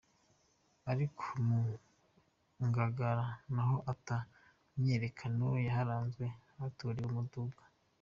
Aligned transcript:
Ariko 0.91 1.23
mu 1.47 1.61
Ngagara 2.65 3.25
n’aho 3.53 3.77
ata 3.93 4.17
myiyerekano 4.77 5.45
yaharanzwe 5.65 6.25
haturiwe 6.57 7.07
umuduga. 7.11 7.61